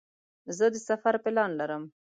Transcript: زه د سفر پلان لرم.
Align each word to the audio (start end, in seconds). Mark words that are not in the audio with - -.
زه 0.57 0.65
د 0.73 0.75
سفر 0.89 1.15
پلان 1.23 1.51
لرم. 1.59 1.83